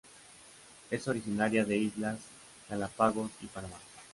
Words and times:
Es 0.89 1.07
originaria 1.07 1.63
de 1.63 1.77
Islas 1.77 2.17
Galápagos 2.67 3.29
y 3.39 3.45
Panamá. 3.45 3.77